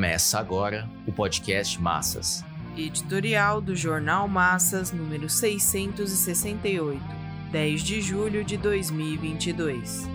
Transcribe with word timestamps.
Começa 0.00 0.38
agora 0.38 0.88
o 1.06 1.12
podcast 1.12 1.78
Massas. 1.78 2.42
Editorial 2.74 3.60
do 3.60 3.76
Jornal 3.76 4.26
Massas, 4.26 4.92
número 4.92 5.28
668, 5.28 6.98
10 7.52 7.82
de 7.82 8.00
julho 8.00 8.42
de 8.42 8.56
2022. 8.56 10.08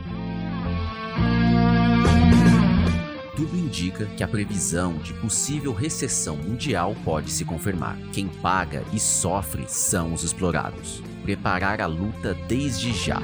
Tudo 3.36 3.56
indica 3.56 4.08
que 4.08 4.24
a 4.24 4.28
previsão 4.28 4.98
de 4.98 5.14
possível 5.14 5.72
recessão 5.72 6.36
mundial 6.36 6.96
pode 7.06 7.30
se 7.30 7.46
confirmar. 7.46 7.96
Quem 8.12 8.28
paga 8.28 8.84
e 8.92 9.00
sofre 9.00 9.66
são 9.68 10.16
os 10.16 10.24
explorados. 10.24 11.04
Preparar 11.22 11.80
a 11.80 11.86
luta 11.86 12.34
desde 12.48 12.92
já. 12.92 13.22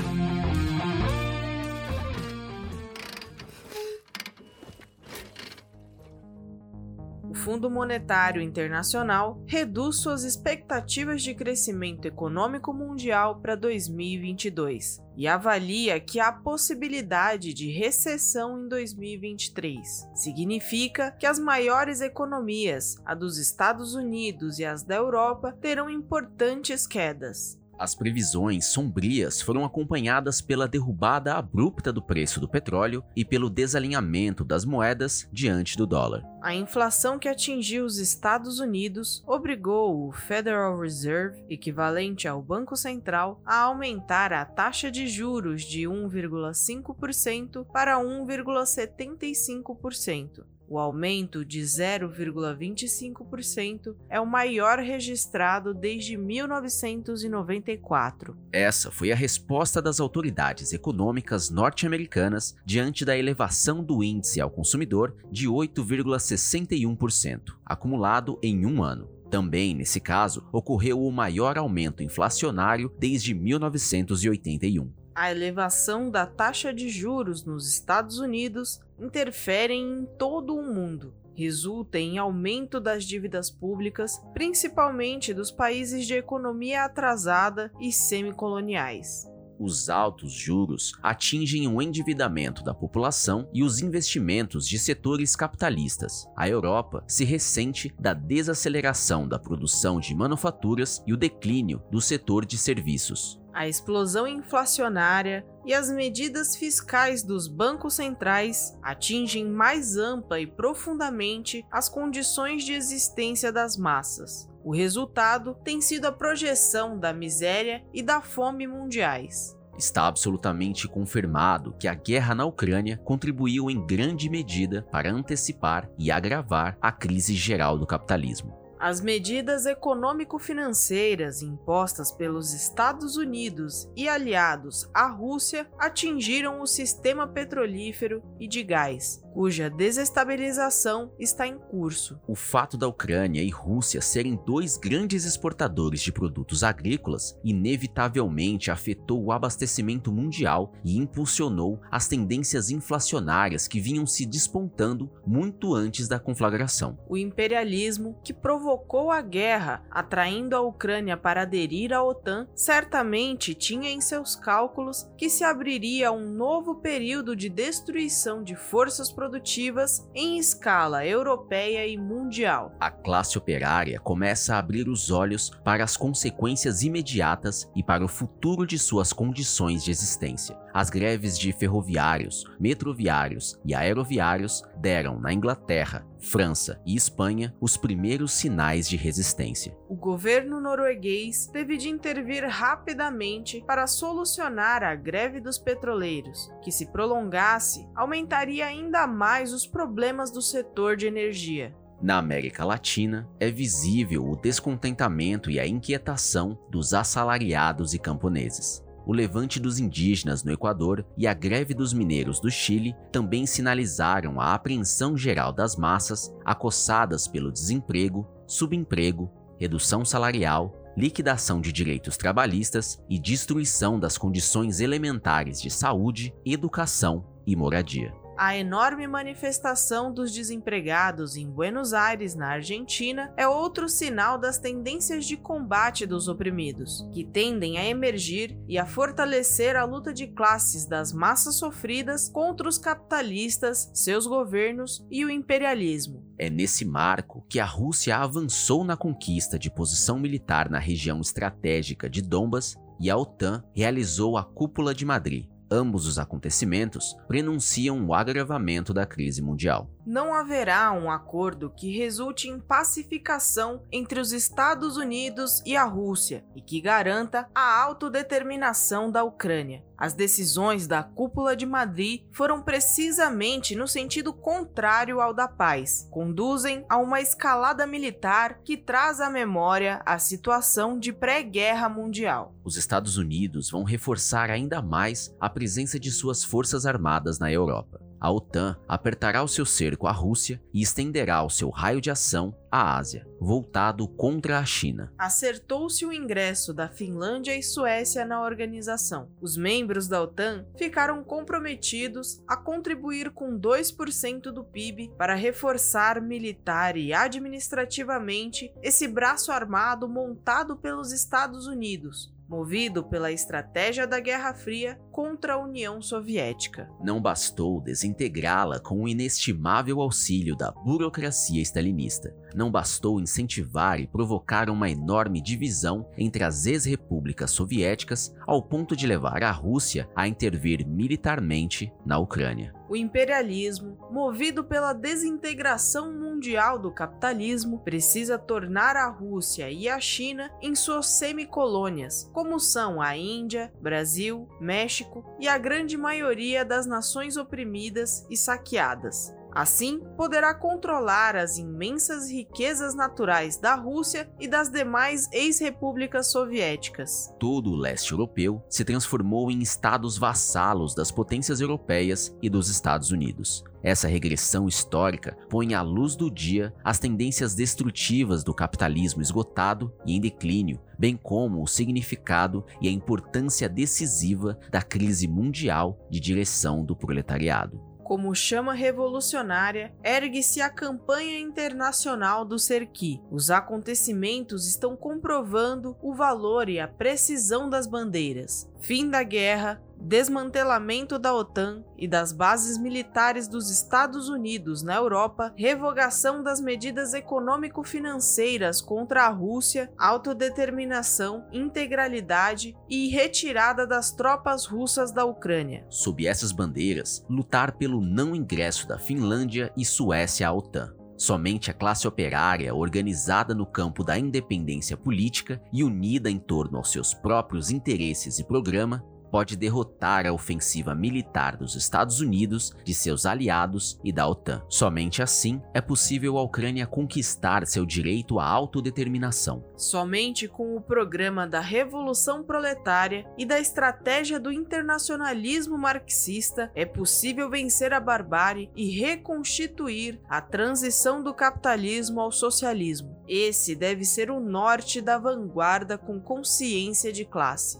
Fundo 7.43 7.71
Monetário 7.71 8.39
Internacional 8.39 9.43
reduz 9.47 9.97
suas 9.97 10.23
expectativas 10.23 11.23
de 11.23 11.33
crescimento 11.33 12.05
econômico 12.05 12.71
mundial 12.71 13.39
para 13.41 13.55
2022 13.55 15.01
e 15.17 15.27
avalia 15.27 15.99
que 15.99 16.19
há 16.19 16.31
possibilidade 16.31 17.51
de 17.51 17.71
recessão 17.71 18.59
em 18.59 18.67
2023. 18.67 20.07
Significa 20.13 21.09
que 21.13 21.25
as 21.25 21.39
maiores 21.39 21.99
economias, 21.99 23.01
a 23.03 23.15
dos 23.15 23.39
Estados 23.39 23.95
Unidos 23.95 24.59
e 24.59 24.65
as 24.65 24.83
da 24.83 24.95
Europa, 24.95 25.51
terão 25.59 25.89
importantes 25.89 26.85
quedas. 26.85 27.60
As 27.81 27.95
previsões 27.95 28.67
sombrias 28.67 29.41
foram 29.41 29.65
acompanhadas 29.65 30.39
pela 30.39 30.67
derrubada 30.67 31.33
abrupta 31.33 31.91
do 31.91 31.99
preço 31.99 32.39
do 32.39 32.47
petróleo 32.47 33.03
e 33.15 33.25
pelo 33.25 33.49
desalinhamento 33.49 34.45
das 34.45 34.63
moedas 34.63 35.27
diante 35.33 35.75
do 35.75 35.87
dólar. 35.87 36.23
A 36.43 36.53
inflação 36.53 37.17
que 37.17 37.27
atingiu 37.27 37.83
os 37.83 37.97
Estados 37.97 38.59
Unidos 38.59 39.23
obrigou 39.25 40.07
o 40.07 40.11
Federal 40.11 40.79
Reserve, 40.79 41.43
equivalente 41.49 42.27
ao 42.27 42.39
Banco 42.39 42.75
Central, 42.75 43.41
a 43.43 43.61
aumentar 43.61 44.31
a 44.31 44.45
taxa 44.45 44.91
de 44.91 45.07
juros 45.07 45.63
de 45.63 45.87
1,5% 45.87 47.65
para 47.65 47.97
1,75%. 47.97 50.43
O 50.71 50.79
aumento 50.79 51.43
de 51.43 51.59
0,25% 51.59 53.93
é 54.09 54.21
o 54.21 54.25
maior 54.25 54.79
registrado 54.79 55.73
desde 55.73 56.15
1994. 56.15 58.37
Essa 58.53 58.89
foi 58.89 59.11
a 59.11 59.15
resposta 59.15 59.81
das 59.81 59.99
autoridades 59.99 60.71
econômicas 60.71 61.49
norte-americanas 61.49 62.55
diante 62.65 63.03
da 63.03 63.17
elevação 63.17 63.83
do 63.83 64.01
índice 64.01 64.39
ao 64.39 64.49
consumidor 64.49 65.13
de 65.29 65.49
8,61%, 65.49 67.53
acumulado 67.65 68.39
em 68.41 68.65
um 68.65 68.81
ano. 68.81 69.09
Também, 69.29 69.75
nesse 69.75 69.99
caso, 69.99 70.47
ocorreu 70.53 71.03
o 71.03 71.11
maior 71.11 71.57
aumento 71.57 72.01
inflacionário 72.01 72.89
desde 72.97 73.33
1981. 73.33 75.00
A 75.13 75.29
elevação 75.29 76.09
da 76.09 76.25
taxa 76.25 76.73
de 76.73 76.89
juros 76.89 77.43
nos 77.43 77.67
Estados 77.67 78.17
Unidos 78.17 78.79
interferem 78.97 79.81
em 79.81 80.05
todo 80.17 80.55
o 80.55 80.63
mundo. 80.63 81.13
Resulta 81.35 81.99
em 81.99 82.17
aumento 82.17 82.79
das 82.79 83.03
dívidas 83.03 83.49
públicas, 83.49 84.21
principalmente 84.33 85.33
dos 85.33 85.51
países 85.51 86.05
de 86.05 86.13
economia 86.13 86.85
atrasada 86.85 87.71
e 87.79 87.91
semicoloniais. 87.91 89.29
Os 89.59 89.89
altos 89.89 90.31
juros 90.31 90.93
atingem 91.03 91.67
o 91.67 91.81
endividamento 91.81 92.63
da 92.63 92.73
população 92.73 93.47
e 93.53 93.63
os 93.63 93.79
investimentos 93.81 94.67
de 94.67 94.79
setores 94.79 95.35
capitalistas. 95.35 96.25
A 96.35 96.47
Europa 96.47 97.03
se 97.05 97.23
ressente 97.23 97.93
da 97.99 98.13
desaceleração 98.13 99.27
da 99.27 99.37
produção 99.37 99.99
de 99.99 100.15
manufaturas 100.15 101.03
e 101.05 101.13
o 101.13 101.17
declínio 101.17 101.83
do 101.91 102.01
setor 102.01 102.45
de 102.45 102.57
serviços. 102.57 103.40
A 103.53 103.67
explosão 103.67 104.27
inflacionária 104.27 105.45
e 105.65 105.73
as 105.73 105.89
medidas 105.89 106.55
fiscais 106.55 107.23
dos 107.23 107.47
bancos 107.47 107.95
centrais 107.95 108.77
atingem 108.81 109.45
mais 109.45 109.97
ampla 109.97 110.39
e 110.39 110.47
profundamente 110.47 111.65
as 111.69 111.89
condições 111.89 112.63
de 112.63 112.73
existência 112.73 113.51
das 113.51 113.77
massas. 113.77 114.49
O 114.63 114.71
resultado 114.71 115.55
tem 115.63 115.81
sido 115.81 116.05
a 116.05 116.11
projeção 116.11 116.97
da 116.97 117.11
miséria 117.11 117.83
e 117.93 118.01
da 118.01 118.21
fome 118.21 118.67
mundiais. 118.67 119.57
Está 119.77 120.07
absolutamente 120.07 120.87
confirmado 120.87 121.73
que 121.79 121.87
a 121.87 121.93
guerra 121.93 122.35
na 122.35 122.45
Ucrânia 122.45 122.97
contribuiu 123.03 123.69
em 123.69 123.85
grande 123.85 124.29
medida 124.29 124.85
para 124.91 125.11
antecipar 125.11 125.89
e 125.97 126.11
agravar 126.11 126.77
a 126.81 126.91
crise 126.91 127.33
geral 127.33 127.77
do 127.77 127.87
capitalismo. 127.87 128.55
As 128.81 128.99
medidas 128.99 129.67
econômico-financeiras 129.67 131.43
impostas 131.43 132.11
pelos 132.11 132.51
Estados 132.51 133.15
Unidos 133.15 133.87
e 133.95 134.09
aliados 134.09 134.89
à 134.91 135.05
Rússia 135.05 135.69
atingiram 135.77 136.59
o 136.59 136.65
sistema 136.65 137.27
petrolífero 137.27 138.23
e 138.39 138.47
de 138.47 138.63
gás, 138.63 139.23
cuja 139.33 139.69
desestabilização 139.69 141.11
está 141.17 141.47
em 141.47 141.57
curso. 141.57 142.19
O 142.27 142.35
fato 142.35 142.77
da 142.77 142.87
Ucrânia 142.87 143.41
e 143.41 143.49
Rússia 143.49 144.01
serem 144.01 144.39
dois 144.45 144.77
grandes 144.77 145.25
exportadores 145.25 146.01
de 146.01 146.11
produtos 146.11 146.63
agrícolas 146.63 147.39
inevitavelmente 147.43 148.71
afetou 148.71 149.23
o 149.23 149.31
abastecimento 149.31 150.11
mundial 150.11 150.73
e 150.83 150.97
impulsionou 150.97 151.79
as 151.89 152.07
tendências 152.07 152.69
inflacionárias 152.69 153.67
que 153.67 153.79
vinham 153.79 154.05
se 154.05 154.25
despontando 154.25 155.09
muito 155.25 155.73
antes 155.73 156.07
da 156.07 156.19
conflagração. 156.19 156.97
O 157.07 157.17
imperialismo, 157.17 158.19
que 158.23 158.33
provocou 158.33 159.11
a 159.11 159.21
guerra, 159.21 159.83
atraindo 159.89 160.55
a 160.55 160.61
Ucrânia 160.61 161.15
para 161.15 161.43
aderir 161.43 161.93
à 161.93 162.03
OTAN, 162.03 162.47
certamente 162.55 163.53
tinha 163.53 163.89
em 163.89 164.01
seus 164.01 164.35
cálculos 164.35 165.09
que 165.17 165.29
se 165.29 165.43
abriria 165.43 166.11
um 166.11 166.29
novo 166.33 166.75
período 166.75 167.35
de 167.35 167.49
destruição 167.49 168.43
de 168.43 168.55
forças 168.55 169.11
produtivas 169.21 170.09
em 170.15 170.39
escala 170.39 171.05
europeia 171.05 171.85
e 171.85 171.95
mundial. 171.95 172.75
A 172.79 172.89
classe 172.89 173.37
operária 173.37 173.99
começa 173.99 174.55
a 174.55 174.57
abrir 174.57 174.89
os 174.89 175.11
olhos 175.11 175.51
para 175.63 175.83
as 175.83 175.95
consequências 175.95 176.81
imediatas 176.81 177.69
e 177.75 177.83
para 177.83 178.03
o 178.03 178.07
futuro 178.07 178.65
de 178.65 178.79
suas 178.79 179.13
condições 179.13 179.83
de 179.83 179.91
existência. 179.91 180.57
As 180.73 180.89
greves 180.89 181.37
de 181.37 181.53
ferroviários, 181.53 182.45
metroviários 182.59 183.59
e 183.63 183.75
aeroviários 183.75 184.63
deram 184.75 185.19
na 185.19 185.31
Inglaterra, 185.31 186.03
França 186.21 186.79
e 186.85 186.95
Espanha 186.95 187.53
os 187.59 187.75
primeiros 187.75 188.31
sinais 188.33 188.87
de 188.87 188.95
resistência. 188.95 189.75
O 189.89 189.95
governo 189.95 190.61
norueguês 190.61 191.47
teve 191.47 191.77
de 191.77 191.89
intervir 191.89 192.47
rapidamente 192.47 193.63
para 193.65 193.87
solucionar 193.87 194.83
a 194.83 194.95
greve 194.95 195.39
dos 195.39 195.57
petroleiros, 195.57 196.51
que 196.63 196.71
se 196.71 196.85
prolongasse, 196.85 197.87
aumentaria 197.95 198.65
ainda 198.67 199.07
mais 199.07 199.51
os 199.51 199.65
problemas 199.65 200.31
do 200.31 200.41
setor 200.41 200.95
de 200.95 201.07
energia. 201.07 201.75
Na 202.01 202.17
América 202.17 202.65
Latina, 202.65 203.29
é 203.39 203.51
visível 203.51 204.27
o 204.27 204.35
descontentamento 204.35 205.51
e 205.51 205.59
a 205.59 205.67
inquietação 205.67 206.57
dos 206.69 206.93
assalariados 206.95 207.93
e 207.93 207.99
camponeses. 207.99 208.83
O 209.05 209.13
levante 209.13 209.59
dos 209.59 209.79
indígenas 209.79 210.43
no 210.43 210.51
Equador 210.51 211.05
e 211.17 211.25
a 211.25 211.33
greve 211.33 211.73
dos 211.73 211.93
mineiros 211.93 212.39
do 212.39 212.51
Chile 212.51 212.95
também 213.11 213.45
sinalizaram 213.45 214.39
a 214.39 214.53
apreensão 214.53 215.17
geral 215.17 215.51
das 215.51 215.75
massas 215.75 216.31
acossadas 216.45 217.27
pelo 217.27 217.51
desemprego, 217.51 218.27
subemprego, 218.45 219.31
redução 219.59 220.05
salarial, 220.05 220.75
liquidação 220.95 221.61
de 221.61 221.71
direitos 221.71 222.17
trabalhistas 222.17 223.01
e 223.09 223.17
destruição 223.17 223.99
das 223.99 224.17
condições 224.17 224.79
elementares 224.79 225.61
de 225.61 225.71
saúde, 225.71 226.33
educação 226.45 227.25
e 227.45 227.55
moradia 227.55 228.13
a 228.41 228.57
enorme 228.57 229.05
manifestação 229.05 230.11
dos 230.11 230.33
desempregados 230.33 231.35
em 231.35 231.47
Buenos 231.47 231.93
Aires, 231.93 232.33
na 232.33 232.47
Argentina, 232.47 233.31
é 233.37 233.47
outro 233.47 233.87
sinal 233.87 234.35
das 234.35 234.57
tendências 234.57 235.27
de 235.27 235.37
combate 235.37 236.07
dos 236.07 236.27
oprimidos, 236.27 237.07
que 237.13 237.23
tendem 237.23 237.77
a 237.77 237.85
emergir 237.85 238.57
e 238.67 238.79
a 238.79 238.85
fortalecer 238.87 239.75
a 239.75 239.83
luta 239.83 240.11
de 240.11 240.25
classes 240.25 240.87
das 240.87 241.13
massas 241.13 241.59
sofridas 241.59 242.29
contra 242.29 242.67
os 242.67 242.79
capitalistas, 242.79 243.91
seus 243.93 244.25
governos 244.25 245.05
e 245.11 245.23
o 245.23 245.29
imperialismo. 245.29 246.25
É 246.35 246.49
nesse 246.49 246.83
marco 246.83 247.45
que 247.47 247.59
a 247.59 247.65
Rússia 247.65 248.17
avançou 248.17 248.83
na 248.83 248.97
conquista 248.97 249.59
de 249.59 249.69
posição 249.69 250.17
militar 250.17 250.67
na 250.67 250.79
região 250.79 251.21
estratégica 251.21 252.09
de 252.09 252.23
Donbas 252.23 252.75
e 252.99 253.07
a 253.07 253.15
OTAN 253.15 253.63
realizou 253.71 254.35
a 254.35 254.43
Cúpula 254.43 254.95
de 254.95 255.05
Madrid, 255.05 255.45
Ambos 255.73 256.05
os 256.05 256.19
acontecimentos 256.19 257.15
prenunciam 257.29 258.05
o 258.05 258.13
agravamento 258.13 258.93
da 258.93 259.05
crise 259.05 259.41
mundial. 259.41 259.89
Não 260.05 260.33
haverá 260.33 260.91
um 260.91 261.09
acordo 261.09 261.69
que 261.69 261.97
resulte 261.97 262.47
em 262.47 262.59
pacificação 262.59 263.83
entre 263.91 264.19
os 264.19 264.31
Estados 264.31 264.97
Unidos 264.97 265.61
e 265.65 265.75
a 265.75 265.83
Rússia 265.83 266.43
e 266.55 266.61
que 266.61 266.81
garanta 266.81 267.47
a 267.53 267.81
autodeterminação 267.83 269.11
da 269.11 269.23
Ucrânia. 269.23 269.83
As 269.97 270.13
decisões 270.13 270.87
da 270.87 271.03
Cúpula 271.03 271.55
de 271.55 271.65
Madrid 271.65 272.23
foram 272.31 272.61
precisamente 272.61 273.75
no 273.75 273.87
sentido 273.87 274.33
contrário 274.33 275.21
ao 275.21 275.31
da 275.31 275.47
paz. 275.47 276.07
Conduzem 276.09 276.83
a 276.89 276.97
uma 276.97 277.21
escalada 277.21 277.85
militar 277.85 278.61
que 278.63 278.75
traz 278.75 279.21
à 279.21 279.29
memória 279.29 280.01
a 280.03 280.17
situação 280.17 280.97
de 280.97 281.13
pré-guerra 281.13 281.87
mundial. 281.87 282.55
Os 282.63 282.77
Estados 282.77 283.17
Unidos 283.17 283.69
vão 283.69 283.83
reforçar 283.83 284.49
ainda 284.49 284.81
mais 284.81 285.35
a 285.39 285.49
presença 285.49 285.99
de 285.99 286.11
suas 286.11 286.43
forças 286.43 286.87
armadas 286.87 287.37
na 287.37 287.51
Europa 287.51 288.10
a 288.21 288.31
OTAN 288.31 288.77
apertará 288.87 289.41
o 289.41 289.47
seu 289.47 289.65
cerco 289.65 290.05
à 290.05 290.11
Rússia 290.11 290.61
e 290.71 290.79
estenderá 290.83 291.41
o 291.41 291.49
seu 291.49 291.71
raio 291.71 291.99
de 291.99 292.11
ação 292.11 292.55
à 292.71 292.95
Ásia, 292.97 293.27
voltado 293.39 294.07
contra 294.07 294.59
a 294.59 294.65
China. 294.65 295.11
Acertou-se 295.17 296.05
o 296.05 296.13
ingresso 296.13 296.71
da 296.71 296.87
Finlândia 296.87 297.57
e 297.57 297.63
Suécia 297.63 298.23
na 298.23 298.43
organização. 298.43 299.27
Os 299.41 299.57
membros 299.57 300.07
da 300.07 300.21
OTAN 300.21 300.65
ficaram 300.77 301.23
comprometidos 301.23 302.41
a 302.47 302.55
contribuir 302.55 303.31
com 303.31 303.59
2% 303.59 304.51
do 304.51 304.63
PIB 304.63 305.11
para 305.17 305.33
reforçar 305.33 306.21
militar 306.21 306.95
e 306.95 307.11
administrativamente 307.11 308.71
esse 308.83 309.07
braço 309.07 309.51
armado 309.51 310.07
montado 310.07 310.77
pelos 310.77 311.11
Estados 311.11 311.65
Unidos, 311.65 312.31
movido 312.51 313.01
pela 313.01 313.31
estratégia 313.31 314.05
da 314.05 314.19
Guerra 314.19 314.53
Fria 314.53 314.99
contra 315.09 315.53
a 315.53 315.57
União 315.57 316.01
Soviética. 316.01 316.89
Não 317.01 317.21
bastou 317.21 317.79
desintegrá-la 317.79 318.77
com 318.77 319.01
o 319.01 319.07
inestimável 319.07 320.01
auxílio 320.01 320.53
da 320.53 320.69
burocracia 320.69 321.61
stalinista. 321.61 322.35
Não 322.53 322.69
bastou 322.69 323.21
incentivar 323.21 324.01
e 324.01 324.07
provocar 324.07 324.69
uma 324.69 324.89
enorme 324.89 325.41
divisão 325.41 326.05
entre 326.17 326.43
as 326.43 326.65
ex-repúblicas 326.65 327.51
soviéticas 327.51 328.35
ao 328.45 328.61
ponto 328.61 328.97
de 328.97 329.07
levar 329.07 329.43
a 329.43 329.51
Rússia 329.51 330.09
a 330.13 330.27
intervir 330.27 330.85
militarmente 330.85 331.89
na 332.05 332.19
Ucrânia. 332.19 332.73
O 332.91 332.95
imperialismo, 332.97 333.97
movido 334.11 334.65
pela 334.65 334.91
desintegração 334.91 336.11
mundial 336.11 336.77
do 336.77 336.91
capitalismo, 336.91 337.79
precisa 337.79 338.37
tornar 338.37 338.97
a 338.97 339.07
Rússia 339.07 339.71
e 339.71 339.87
a 339.87 339.97
China 339.97 340.51
em 340.61 340.75
suas 340.75 341.05
semicolônias, 341.05 342.29
como 342.33 342.59
são 342.59 343.01
a 343.01 343.15
Índia, 343.15 343.71
Brasil, 343.79 344.45
México 344.59 345.23
e 345.39 345.47
a 345.47 345.57
grande 345.57 345.95
maioria 345.95 346.65
das 346.65 346.85
nações 346.85 347.37
oprimidas 347.37 348.27
e 348.29 348.35
saqueadas. 348.35 349.33
Assim, 349.53 349.99
poderá 350.15 350.53
controlar 350.53 351.35
as 351.35 351.57
imensas 351.57 352.29
riquezas 352.31 352.95
naturais 352.95 353.57
da 353.57 353.75
Rússia 353.75 354.29
e 354.39 354.47
das 354.47 354.69
demais 354.69 355.29
ex-repúblicas 355.31 356.31
soviéticas. 356.31 357.33
Todo 357.37 357.71
o 357.71 357.75
leste 357.75 358.11
europeu 358.13 358.63
se 358.69 358.85
transformou 358.85 359.51
em 359.51 359.59
estados 359.59 360.17
vassalos 360.17 360.95
das 360.95 361.11
potências 361.11 361.59
europeias 361.59 362.35
e 362.41 362.49
dos 362.49 362.69
Estados 362.69 363.11
Unidos. 363.11 363.63
Essa 363.83 364.07
regressão 364.07 364.67
histórica 364.67 365.35
põe 365.49 365.73
à 365.73 365.81
luz 365.81 366.15
do 366.15 366.29
dia 366.29 366.73
as 366.83 366.99
tendências 366.99 367.55
destrutivas 367.55 368.43
do 368.43 368.53
capitalismo 368.53 369.21
esgotado 369.21 369.91
e 370.05 370.15
em 370.15 370.21
declínio, 370.21 370.79
bem 370.99 371.17
como 371.17 371.63
o 371.63 371.67
significado 371.67 372.63
e 372.79 372.87
a 372.87 372.91
importância 372.91 373.67
decisiva 373.67 374.57
da 374.71 374.83
crise 374.83 375.27
mundial 375.27 375.97
de 376.11 376.19
direção 376.19 376.85
do 376.85 376.95
proletariado 376.95 377.90
como 378.11 378.35
chama 378.35 378.73
revolucionária, 378.73 379.95
ergue-se 380.03 380.59
a 380.59 380.69
campanha 380.69 381.39
internacional 381.39 382.43
do 382.43 382.59
Serqui. 382.59 383.21
Os 383.31 383.49
acontecimentos 383.49 384.67
estão 384.67 384.97
comprovando 384.97 385.95
o 386.01 386.13
valor 386.13 386.67
e 386.67 386.77
a 386.77 386.89
precisão 386.89 387.69
das 387.69 387.87
bandeiras. 387.87 388.69
Fim 388.81 389.09
da 389.09 389.23
guerra, 389.23 389.81
desmantelamento 390.01 391.17
da 391.19 391.33
OTAN 391.33 391.83
e 391.97 392.07
das 392.07 392.33
bases 392.33 392.77
militares 392.77 393.47
dos 393.47 393.69
Estados 393.69 394.27
Unidos 394.27 394.81
na 394.81 394.95
Europa, 394.95 395.53
revogação 395.55 396.43
das 396.43 396.59
medidas 396.59 397.13
econômico-financeiras 397.13 398.81
contra 398.81 399.25
a 399.25 399.29
Rússia, 399.29 399.91
autodeterminação, 399.97 401.45
integralidade 401.51 402.75
e 402.89 403.09
retirada 403.09 403.85
das 403.85 404.11
tropas 404.11 404.65
russas 404.65 405.11
da 405.11 405.23
Ucrânia. 405.23 405.85
Sob 405.89 406.25
essas 406.25 406.51
bandeiras, 406.51 407.25
lutar 407.29 407.77
pelo 407.77 408.01
não 408.01 408.35
ingresso 408.35 408.87
da 408.87 408.97
Finlândia 408.97 409.71
e 409.77 409.85
Suécia 409.85 410.47
à 410.47 410.53
OTAN. 410.53 410.93
Somente 411.21 411.69
a 411.69 411.73
classe 411.75 412.07
operária, 412.07 412.73
organizada 412.73 413.53
no 413.53 413.63
campo 413.63 414.03
da 414.03 414.17
independência 414.17 414.97
política 414.97 415.61
e 415.71 415.83
unida 415.83 416.31
em 416.31 416.39
torno 416.39 416.79
aos 416.79 416.91
seus 416.91 417.13
próprios 417.13 417.69
interesses 417.69 418.39
e 418.39 418.43
programa, 418.43 419.05
pode 419.31 419.55
derrotar 419.55 420.27
a 420.27 420.33
ofensiva 420.33 420.93
militar 420.93 421.55
dos 421.55 421.75
Estados 421.75 422.19
Unidos, 422.19 422.75
de 422.83 422.93
seus 422.93 423.25
aliados 423.25 423.99
e 424.03 424.11
da 424.11 424.27
OTAN. 424.27 424.61
Somente 424.67 425.23
assim 425.23 425.61
é 425.73 425.79
possível 425.79 426.37
a 426.37 426.43
Ucrânia 426.43 426.85
conquistar 426.85 427.65
seu 427.65 427.85
direito 427.85 428.39
à 428.39 428.45
autodeterminação. 428.45 429.63
Somente 429.77 430.47
com 430.47 430.75
o 430.75 430.81
programa 430.81 431.47
da 431.47 431.61
Revolução 431.61 432.43
Proletária 432.43 433.25
e 433.37 433.45
da 433.45 433.59
estratégia 433.59 434.39
do 434.39 434.51
internacionalismo 434.51 435.77
marxista 435.77 436.69
é 436.75 436.85
possível 436.85 437.49
vencer 437.49 437.93
a 437.93 437.99
barbárie 437.99 438.69
e 438.75 438.89
reconstituir 438.89 440.19
a 440.27 440.41
transição 440.41 441.23
do 441.23 441.33
capitalismo 441.33 442.19
ao 442.19 442.31
socialismo. 442.31 443.21
Esse 443.27 443.75
deve 443.75 444.03
ser 444.03 444.29
o 444.29 444.39
norte 444.39 444.99
da 444.99 445.17
vanguarda 445.17 445.97
com 445.97 446.19
consciência 446.19 447.13
de 447.13 447.23
classe. 447.23 447.79